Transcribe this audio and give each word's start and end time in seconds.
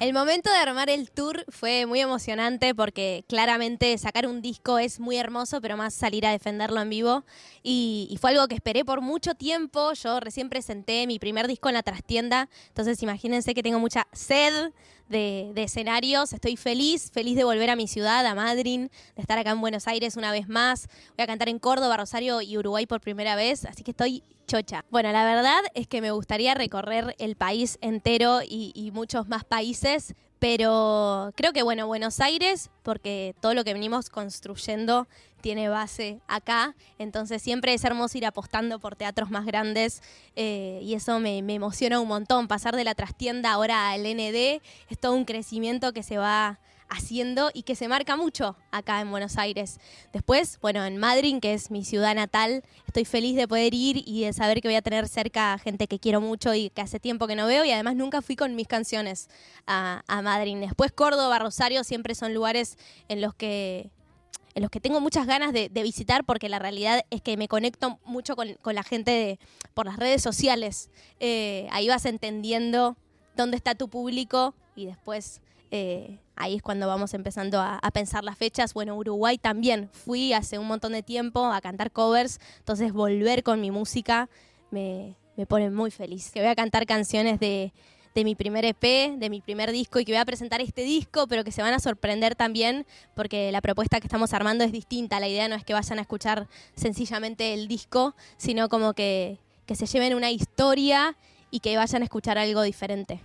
El 0.00 0.12
momento 0.12 0.48
de 0.48 0.56
armar 0.56 0.90
el 0.90 1.10
tour 1.10 1.44
fue 1.48 1.84
muy 1.84 1.98
emocionante 1.98 2.72
porque 2.72 3.24
claramente 3.26 3.98
sacar 3.98 4.28
un 4.28 4.40
disco 4.40 4.78
es 4.78 5.00
muy 5.00 5.16
hermoso, 5.16 5.60
pero 5.60 5.76
más 5.76 5.92
salir 5.92 6.24
a 6.24 6.30
defenderlo 6.30 6.80
en 6.80 6.88
vivo. 6.88 7.24
Y, 7.64 8.16
fue 8.20 8.30
algo 8.30 8.46
que 8.46 8.54
esperé 8.54 8.84
por 8.84 9.00
mucho 9.00 9.34
tiempo. 9.34 9.92
Yo 9.94 10.20
recién 10.20 10.50
presenté 10.50 11.08
mi 11.08 11.18
primer 11.18 11.48
disco 11.48 11.68
en 11.68 11.74
la 11.74 11.82
trastienda, 11.82 12.48
entonces 12.68 13.02
imagínense 13.02 13.54
que 13.54 13.62
tengo 13.64 13.80
mucha 13.80 14.06
sed 14.12 14.70
de, 15.08 15.52
escenarios. 15.56 16.32
Estoy 16.32 16.56
feliz, 16.56 17.10
feliz 17.10 17.36
de 17.36 17.44
volver 17.44 17.70
a 17.70 17.76
mi 17.76 17.88
ciudad, 17.88 18.24
a 18.26 18.34
Madrid, 18.34 18.88
de 19.16 19.22
estar 19.22 19.38
acá 19.38 19.50
en 19.50 19.60
Buenos 19.60 19.88
Aires 19.88 20.16
una 20.16 20.32
vez 20.32 20.48
más. 20.48 20.88
Voy 21.16 21.24
a 21.24 21.26
cantar 21.26 21.48
en 21.48 21.58
Córdoba, 21.58 21.96
Rosario 21.96 22.40
y 22.40 22.56
Uruguay 22.56 22.86
por 22.86 23.00
primera 23.00 23.36
vez, 23.36 23.64
así 23.64 23.82
que 23.82 23.92
estoy 23.92 24.22
chocha. 24.46 24.84
Bueno, 24.90 25.12
la 25.12 25.24
verdad 25.24 25.60
es 25.74 25.86
que 25.86 26.00
me 26.00 26.10
gustaría 26.10 26.54
recorrer 26.54 27.14
el 27.18 27.36
país 27.36 27.78
entero 27.80 28.40
y, 28.42 28.72
y 28.74 28.90
muchos 28.90 29.28
más 29.28 29.44
países, 29.44 30.14
pero 30.38 31.32
creo 31.36 31.52
que 31.52 31.62
bueno, 31.62 31.86
Buenos 31.86 32.20
Aires, 32.20 32.70
porque 32.82 33.34
todo 33.40 33.54
lo 33.54 33.64
que 33.64 33.74
venimos 33.74 34.10
construyendo 34.10 35.08
tiene 35.40 35.68
base 35.68 36.20
acá, 36.26 36.74
entonces 36.98 37.42
siempre 37.42 37.74
es 37.74 37.84
hermoso 37.84 38.18
ir 38.18 38.26
apostando 38.26 38.78
por 38.80 38.96
teatros 38.96 39.30
más 39.30 39.46
grandes 39.46 40.02
eh, 40.34 40.80
y 40.82 40.94
eso 40.94 41.20
me, 41.20 41.42
me, 41.42 41.54
emociona 41.54 42.00
un 42.00 42.08
montón. 42.08 42.48
Pasar 42.48 42.74
de 42.74 42.84
la 42.84 42.94
trastienda 42.94 43.52
ahora 43.52 43.90
al 43.90 44.02
ND 44.02 44.60
es 44.90 44.98
todo 45.00 45.14
un 45.14 45.24
crecimiento 45.24 45.92
que 45.92 46.02
se 46.02 46.18
va 46.18 46.58
haciendo 46.88 47.50
y 47.52 47.62
que 47.62 47.74
se 47.74 47.88
marca 47.88 48.16
mucho 48.16 48.56
acá 48.70 49.00
en 49.00 49.10
Buenos 49.10 49.38
Aires. 49.38 49.78
Después, 50.12 50.58
bueno, 50.60 50.84
en 50.84 50.96
Madrid, 50.96 51.38
que 51.40 51.54
es 51.54 51.70
mi 51.70 51.84
ciudad 51.84 52.14
natal, 52.14 52.62
estoy 52.86 53.04
feliz 53.04 53.36
de 53.36 53.46
poder 53.46 53.74
ir 53.74 54.02
y 54.06 54.24
de 54.24 54.32
saber 54.32 54.60
que 54.60 54.68
voy 54.68 54.76
a 54.76 54.82
tener 54.82 55.08
cerca 55.08 55.58
gente 55.58 55.86
que 55.86 55.98
quiero 55.98 56.20
mucho 56.20 56.54
y 56.54 56.70
que 56.70 56.80
hace 56.80 57.00
tiempo 57.00 57.26
que 57.26 57.36
no 57.36 57.46
veo 57.46 57.64
y 57.64 57.72
además 57.72 57.96
nunca 57.96 58.22
fui 58.22 58.36
con 58.36 58.54
mis 58.56 58.68
canciones 58.68 59.28
a, 59.66 60.02
Madrid. 60.22 60.56
Después 60.58 60.92
Córdoba, 60.92 61.38
Rosario 61.38 61.84
siempre 61.84 62.14
son 62.14 62.34
lugares 62.34 62.76
en 63.08 63.20
los 63.20 63.34
que 63.34 63.90
en 64.54 64.62
los 64.62 64.70
que 64.72 64.80
tengo 64.80 65.00
muchas 65.00 65.26
ganas 65.26 65.52
de, 65.52 65.68
visitar 65.68 66.24
porque 66.24 66.48
la 66.48 66.58
realidad 66.58 67.04
es 67.10 67.22
que 67.22 67.36
me 67.36 67.46
conecto 67.46 68.00
mucho 68.04 68.34
con, 68.34 68.56
la 68.64 68.82
gente 68.82 69.38
por 69.72 69.86
las 69.86 69.96
redes 69.96 70.20
sociales. 70.20 70.90
Eh, 71.20 71.68
ahí 71.70 71.86
vas 71.86 72.04
entendiendo 72.06 72.96
dónde 73.36 73.56
está 73.56 73.76
tu 73.76 73.88
público 73.88 74.54
y 74.74 74.86
después 74.86 75.40
eh, 75.70 76.18
ahí 76.38 76.56
es 76.56 76.62
cuando 76.62 76.86
vamos 76.86 77.14
empezando 77.14 77.60
a, 77.60 77.80
pensar 77.92 78.24
las 78.24 78.38
fechas. 78.38 78.74
Bueno, 78.74 78.96
Uruguay 78.96 79.38
también. 79.38 79.88
Fui 79.92 80.32
hace 80.32 80.58
un 80.58 80.66
montón 80.66 80.92
de 80.92 81.02
tiempo 81.02 81.46
a 81.46 81.60
cantar 81.60 81.90
covers, 81.90 82.38
entonces 82.58 82.92
volver 82.92 83.42
con 83.42 83.60
mi 83.60 83.70
música 83.70 84.28
me, 84.70 85.16
pone 85.48 85.70
muy 85.70 85.90
feliz. 85.90 86.30
Que 86.30 86.40
voy 86.40 86.48
a 86.48 86.54
cantar 86.54 86.86
canciones 86.86 87.40
de 87.40 87.72
de 88.14 88.24
mi 88.24 88.34
primer 88.34 88.64
EP, 88.64 88.82
de 89.16 89.30
mi 89.30 89.40
primer 89.40 89.70
disco 89.70 90.00
y 90.00 90.04
que 90.04 90.10
voy 90.10 90.18
a 90.18 90.24
presentar 90.24 90.60
este 90.60 90.82
disco, 90.82 91.28
pero 91.28 91.44
que 91.44 91.52
se 91.52 91.62
van 91.62 91.72
a 91.72 91.78
sorprender 91.78 92.34
también 92.34 92.84
porque 93.14 93.52
la 93.52 93.60
propuesta 93.60 94.00
que 94.00 94.08
estamos 94.08 94.32
armando 94.32 94.64
es 94.64 94.72
distinta. 94.72 95.20
La 95.20 95.28
idea 95.28 95.46
no 95.46 95.54
es 95.54 95.64
que 95.64 95.72
vayan 95.72 96.00
a 96.00 96.02
escuchar 96.02 96.48
sencillamente 96.74 97.54
el 97.54 97.68
disco, 97.68 98.16
sino 98.36 98.68
como 98.68 98.94
que, 98.94 99.38
que 99.66 99.76
se 99.76 99.86
lleven 99.86 100.14
una 100.14 100.32
historia 100.32 101.16
y 101.50 101.60
que 101.60 101.76
vayan 101.76 102.02
a 102.02 102.06
escuchar 102.06 102.38
algo 102.38 102.62
diferente. 102.62 103.20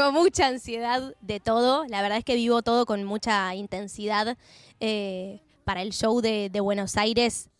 Tengo 0.00 0.12
mucha 0.12 0.46
ansiedad 0.46 1.14
de 1.20 1.40
todo, 1.40 1.84
la 1.84 2.00
verdad 2.00 2.16
es 2.16 2.24
que 2.24 2.34
vivo 2.34 2.62
todo 2.62 2.86
con 2.86 3.04
mucha 3.04 3.54
intensidad. 3.54 4.38
Eh, 4.80 5.42
para 5.64 5.82
el 5.82 5.92
show 5.92 6.22
de, 6.22 6.48
de 6.48 6.60
Buenos 6.60 6.96
Aires 6.96 7.50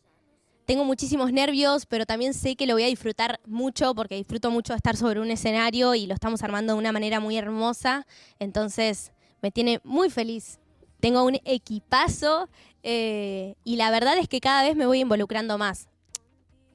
tengo 0.65 0.87
muchísimos 0.87 1.35
nervios, 1.35 1.85
pero 1.85 2.07
también 2.07 2.33
sé 2.33 2.57
que 2.57 2.67
lo 2.67 2.73
voy 2.73 2.85
a 2.85 2.87
disfrutar 2.87 3.41
mucho 3.45 3.95
porque 3.95 4.15
disfruto 4.15 4.51
mucho 4.51 4.73
de 4.73 4.79
estar 4.79 4.97
sobre 4.97 5.21
un 5.21 5.31
escenario 5.31 5.95
y 5.95 6.07
lo 6.07 6.15
estamos 6.15 6.43
armando 6.43 6.73
de 6.73 6.79
una 6.79 6.93
manera 6.93 7.21
muy 7.21 7.37
hermosa. 7.37 8.07
Entonces 8.39 9.13
me 9.43 9.51
tiene 9.51 9.83
muy 9.85 10.09
feliz. 10.09 10.61
Tengo 10.99 11.25
un 11.25 11.39
equipazo 11.45 12.49
eh, 12.83 13.55
y 13.65 13.77
la 13.77 13.91
verdad 13.91 14.17
es 14.17 14.29
que 14.29 14.41
cada 14.41 14.63
vez 14.63 14.77
me 14.77 14.87
voy 14.87 15.01
involucrando 15.01 15.59
más. 15.59 15.90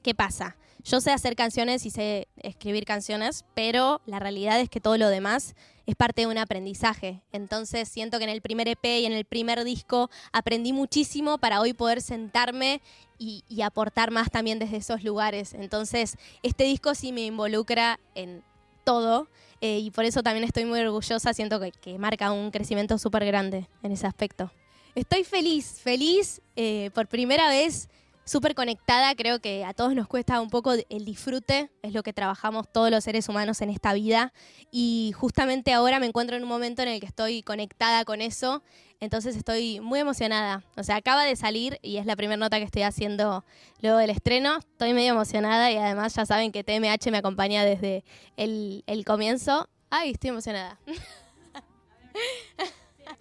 ¿Qué 0.06 0.14
pasa? 0.14 0.56
Yo 0.84 1.00
sé 1.00 1.10
hacer 1.10 1.34
canciones 1.34 1.84
y 1.84 1.90
sé 1.90 2.28
escribir 2.36 2.84
canciones, 2.84 3.44
pero 3.54 4.00
la 4.06 4.20
realidad 4.20 4.60
es 4.60 4.70
que 4.70 4.80
todo 4.80 4.96
lo 4.98 5.08
demás 5.08 5.56
es 5.84 5.96
parte 5.96 6.20
de 6.20 6.26
un 6.28 6.38
aprendizaje. 6.38 7.22
Entonces 7.32 7.88
siento 7.88 8.18
que 8.18 8.22
en 8.22 8.30
el 8.30 8.40
primer 8.40 8.68
EP 8.68 8.84
y 8.84 9.04
en 9.04 9.12
el 9.12 9.24
primer 9.24 9.64
disco 9.64 10.08
aprendí 10.32 10.72
muchísimo 10.72 11.38
para 11.38 11.60
hoy 11.60 11.72
poder 11.72 12.02
sentarme 12.02 12.82
y, 13.18 13.42
aportar 13.62 14.12
más 14.12 14.30
también 14.30 14.60
desde 14.60 14.76
esos 14.76 15.02
lugares. 15.02 15.54
Entonces 15.54 16.18
este 16.44 16.62
disco 16.62 16.94
sí 16.94 17.10
me 17.10 17.22
involucra 17.22 17.98
en 18.14 18.44
todo 18.84 19.26
eh, 19.60 19.80
y 19.80 19.90
por 19.90 20.04
eso 20.04 20.22
también 20.22 20.44
estoy 20.44 20.66
muy 20.66 20.78
orgullosa, 20.78 21.34
siento 21.34 21.58
que, 21.58 21.98
marca 21.98 22.30
un 22.30 22.52
crecimiento 22.52 22.96
súper 22.96 23.26
grande 23.26 23.68
en 23.82 23.90
ese 23.90 24.06
aspecto. 24.06 24.52
Estoy 24.94 25.24
feliz, 25.24 25.80
feliz 25.82 26.40
eh, 26.54 26.90
por 26.94 27.08
primera 27.08 27.48
vez 27.48 27.88
súper 28.26 28.54
conectada, 28.54 29.14
creo 29.14 29.38
que 29.40 29.64
a 29.64 29.72
todos 29.72 29.94
nos 29.94 30.08
cuesta 30.08 30.40
un 30.40 30.50
poco 30.50 30.72
el 30.72 31.04
disfrute, 31.04 31.70
es 31.82 31.94
lo 31.94 32.02
que 32.02 32.12
trabajamos 32.12 32.70
todos 32.70 32.90
los 32.90 33.04
seres 33.04 33.28
humanos 33.28 33.62
en 33.62 33.70
esta 33.70 33.94
vida. 33.94 34.32
Y 34.70 35.12
justamente 35.16 35.72
ahora 35.72 36.00
me 36.00 36.06
encuentro 36.06 36.36
en 36.36 36.42
un 36.42 36.48
momento 36.48 36.82
en 36.82 36.88
el 36.88 37.00
que 37.00 37.06
estoy 37.06 37.42
conectada 37.42 38.04
con 38.04 38.20
eso, 38.20 38.62
entonces 38.98 39.36
estoy 39.36 39.78
muy 39.80 40.00
emocionada, 40.00 40.64
o 40.76 40.82
sea, 40.82 40.96
acaba 40.96 41.24
de 41.24 41.36
salir 41.36 41.78
y 41.82 41.98
es 41.98 42.06
la 42.06 42.16
primera 42.16 42.36
nota 42.36 42.58
que 42.58 42.64
estoy 42.64 42.82
haciendo 42.82 43.44
luego 43.80 43.98
del 43.98 44.10
estreno, 44.10 44.58
estoy 44.58 44.92
medio 44.92 45.12
emocionada 45.12 45.70
y 45.70 45.76
además 45.76 46.14
ya 46.14 46.26
saben 46.26 46.50
que 46.50 46.64
TMH 46.64 47.10
me 47.10 47.18
acompaña 47.18 47.64
desde 47.64 48.04
el, 48.36 48.82
el 48.86 49.04
comienzo, 49.04 49.68
ay, 49.88 50.10
estoy 50.10 50.30
emocionada. 50.30 50.78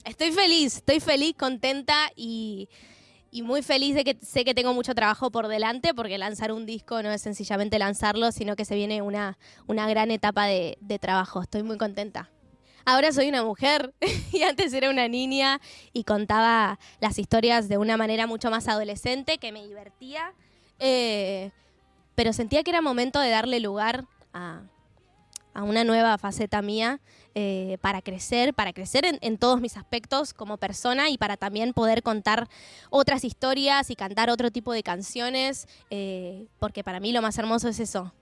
Estoy 0.03 0.31
feliz, 0.31 0.77
estoy 0.77 0.99
feliz, 0.99 1.35
contenta 1.37 2.11
y 2.15 2.69
y 3.35 3.41
muy 3.41 3.63
feliz 3.63 3.95
de 3.95 4.05
que 4.05 4.17
sé 4.21 4.45
que 4.45 4.53
tengo 4.53 4.73
mucho 4.73 4.95
trabajo 4.95 5.29
por 5.29 5.49
delante, 5.49 5.93
porque 5.93 6.17
lanzar 6.17 6.53
un 6.53 6.65
disco 6.65 7.03
no 7.03 7.11
es 7.11 7.21
sencillamente 7.21 7.77
lanzarlo, 7.77 8.31
sino 8.31 8.55
que 8.55 8.63
se 8.63 8.75
viene 8.75 9.01
una, 9.01 9.37
una 9.67 9.89
gran 9.89 10.09
etapa 10.09 10.45
de, 10.45 10.77
de 10.79 10.99
trabajo. 10.99 11.41
Estoy 11.41 11.61
muy 11.61 11.77
contenta. 11.77 12.31
Ahora 12.85 13.11
soy 13.11 13.27
una 13.27 13.43
mujer 13.43 13.93
y 14.31 14.43
antes 14.43 14.71
era 14.71 14.89
una 14.89 15.09
niña 15.09 15.59
y 15.91 16.05
contaba 16.05 16.79
las 17.01 17.19
historias 17.19 17.67
de 17.67 17.77
una 17.77 17.97
manera 17.97 18.25
mucho 18.25 18.49
más 18.49 18.69
adolescente 18.69 19.37
que 19.37 19.51
me 19.51 19.67
divertía, 19.67 20.33
eh, 20.79 21.51
pero 22.15 22.31
sentía 22.31 22.63
que 22.63 22.71
era 22.71 22.81
momento 22.81 23.19
de 23.19 23.31
darle 23.31 23.59
lugar 23.59 24.05
a, 24.31 24.61
a 25.55 25.63
una 25.63 25.83
nueva 25.83 26.17
faceta 26.19 26.61
mía 26.61 26.99
eh, 27.33 27.77
para 27.81 28.01
crecer, 28.01 28.53
para 28.53 28.73
crecer 28.73 29.05
en, 29.19 29.37
todos 29.37 29.61
mis 29.61 29.77
aspectos 29.77 30.33
como 30.33 30.57
persona 30.57 31.09
y 31.09 31.17
para 31.17 31.37
también 31.37 31.73
poder 31.73 32.03
contar 32.03 32.47
otras 32.89 33.23
historias 33.23 33.89
y 33.89 33.95
cantar 33.95 34.29
otro 34.29 34.51
tipo 34.51 34.73
de 34.73 34.83
canciones, 34.83 35.67
eh, 35.89 36.47
porque 36.59 36.83
para 36.83 36.99
mí 36.99 37.13
lo 37.13 37.21
más 37.21 37.37
hermoso 37.37 37.69
es 37.69 37.79
eso, 37.79 38.13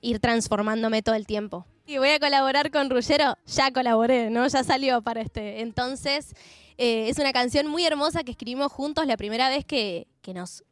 ir 0.00 0.18
transformándome 0.18 1.02
todo 1.02 1.14
el 1.14 1.26
tiempo. 1.26 1.64
Y 1.86 1.98
voy 1.98 2.10
a 2.10 2.20
colaborar 2.20 2.70
con 2.70 2.90
Ruggero, 2.90 3.36
ya 3.46 3.72
colaboré, 3.72 4.30
¿no? 4.30 4.46
Ya 4.46 4.64
salió 4.64 5.02
para 5.02 5.20
este. 5.20 5.60
Entonces, 5.60 6.34
eh, 6.78 7.08
es 7.08 7.18
una 7.18 7.32
canción 7.32 7.68
muy 7.68 7.84
hermosa 7.84 8.24
que 8.24 8.32
escribimos 8.32 8.72
juntos 8.72 9.06
la 9.06 9.16
primera 9.16 9.48
vez 9.48 9.64
que, 9.64 10.08
que 10.20 10.34
nos 10.34 10.64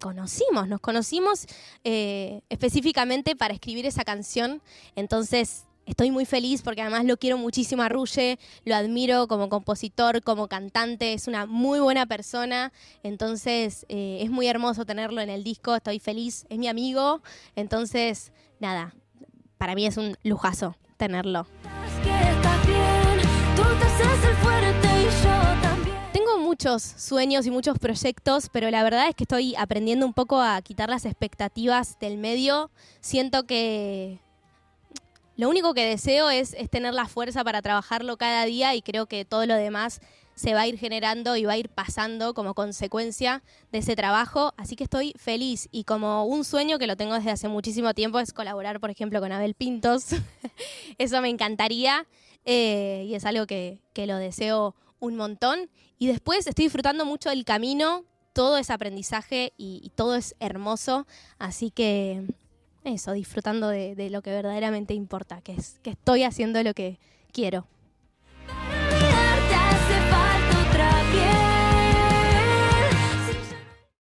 conocimos, 0.00 0.66
nos 0.66 0.80
conocimos 0.80 1.46
eh, 1.84 2.40
específicamente 2.48 3.36
para 3.36 3.54
escribir 3.54 3.86
esa 3.86 4.02
canción, 4.02 4.60
entonces 4.96 5.66
estoy 5.86 6.10
muy 6.10 6.24
feliz 6.24 6.62
porque 6.62 6.82
además 6.82 7.04
lo 7.04 7.16
quiero 7.16 7.38
muchísimo 7.38 7.82
a 7.82 7.88
Ruge, 7.88 8.38
lo 8.64 8.74
admiro 8.74 9.28
como 9.28 9.48
compositor, 9.48 10.22
como 10.22 10.48
cantante, 10.48 11.12
es 11.12 11.28
una 11.28 11.46
muy 11.46 11.80
buena 11.80 12.06
persona, 12.06 12.72
entonces 13.02 13.86
eh, 13.88 14.18
es 14.22 14.30
muy 14.30 14.48
hermoso 14.48 14.84
tenerlo 14.84 15.20
en 15.20 15.30
el 15.30 15.44
disco, 15.44 15.76
estoy 15.76 15.98
feliz, 16.00 16.46
es 16.48 16.58
mi 16.58 16.68
amigo, 16.68 17.22
entonces 17.54 18.32
nada, 18.58 18.94
para 19.58 19.74
mí 19.74 19.86
es 19.86 19.96
un 19.96 20.16
lujazo 20.24 20.76
tenerlo. 20.96 21.46
Muchos 26.60 26.82
sueños 26.82 27.46
y 27.46 27.50
muchos 27.50 27.78
proyectos, 27.78 28.50
pero 28.52 28.70
la 28.70 28.82
verdad 28.82 29.08
es 29.08 29.14
que 29.14 29.24
estoy 29.24 29.54
aprendiendo 29.56 30.04
un 30.04 30.12
poco 30.12 30.42
a 30.42 30.60
quitar 30.60 30.90
las 30.90 31.06
expectativas 31.06 31.98
del 32.00 32.18
medio. 32.18 32.70
Siento 33.00 33.46
que 33.46 34.18
lo 35.38 35.48
único 35.48 35.72
que 35.72 35.86
deseo 35.86 36.28
es, 36.28 36.54
tener 36.70 36.92
la 36.92 37.06
fuerza 37.06 37.44
para 37.44 37.62
trabajarlo 37.62 38.18
cada 38.18 38.44
día 38.44 38.74
y 38.74 38.82
creo 38.82 39.06
que 39.06 39.24
todo 39.24 39.46
lo 39.46 39.54
demás 39.54 40.02
se 40.34 40.52
va 40.52 40.60
a 40.60 40.66
ir 40.66 40.78
generando 40.78 41.34
y 41.34 41.46
va 41.46 41.54
a 41.54 41.56
ir 41.56 41.70
pasando 41.70 42.34
como 42.34 42.52
consecuencia 42.52 43.42
de 43.72 43.78
ese 43.78 43.96
trabajo. 43.96 44.52
Así 44.58 44.76
que 44.76 44.84
estoy 44.84 45.14
feliz 45.16 45.66
y 45.72 45.84
como 45.84 46.26
un 46.26 46.44
sueño 46.44 46.78
que 46.78 46.86
lo 46.86 46.98
tengo 46.98 47.14
desde 47.14 47.30
hace 47.30 47.48
muchísimo 47.48 47.94
tiempo 47.94 48.20
es 48.20 48.34
colaborar, 48.34 48.80
por 48.80 48.90
ejemplo, 48.90 49.18
con 49.20 49.32
Abel 49.32 49.54
Pintos. 49.54 50.08
Eso 50.98 51.22
me 51.22 51.30
encantaría 51.30 52.06
eh, 52.44 53.04
y 53.06 53.14
es 53.14 53.24
algo 53.24 53.46
que, 53.46 53.82
que 53.92 54.06
lo 54.06 54.16
deseo 54.16 54.74
un 54.98 55.16
montón 55.16 55.70
y 55.98 56.06
después 56.06 56.46
estoy 56.46 56.64
disfrutando 56.66 57.04
mucho 57.04 57.30
del 57.30 57.44
camino, 57.44 58.04
todo 58.32 58.58
es 58.58 58.70
aprendizaje 58.70 59.52
y, 59.56 59.92
todo 59.94 60.14
es 60.14 60.34
hermoso, 60.40 61.06
así 61.38 61.70
que 61.70 62.26
eso, 62.84 63.12
disfrutando 63.12 63.68
de, 63.68 63.94
de 63.94 64.10
lo 64.10 64.22
que 64.22 64.30
verdaderamente 64.30 64.94
importa, 64.94 65.40
que 65.42 65.52
es 65.52 65.78
que 65.82 65.90
estoy 65.90 66.22
haciendo 66.22 66.62
lo 66.62 66.74
que 66.74 66.98
quiero. 67.32 67.66